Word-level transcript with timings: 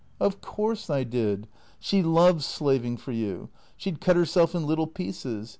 "Of 0.19 0.41
course 0.41 0.89
I 0.89 1.03
did. 1.03 1.47
She 1.79 2.01
loves 2.01 2.43
slaving 2.43 2.97
for 2.97 3.11
you. 3.11 3.49
She 3.77 3.91
'd 3.91 4.01
cut 4.01 4.15
her 4.15 4.25
self 4.25 4.55
in 4.55 4.65
little 4.65 4.87
pieces. 4.87 5.49